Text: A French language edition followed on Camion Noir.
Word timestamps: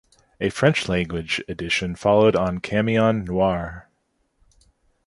A 0.39 0.49
French 0.49 0.89
language 0.89 1.43
edition 1.47 1.93
followed 1.95 2.35
on 2.35 2.57
Camion 2.59 3.23
Noir. 3.23 3.87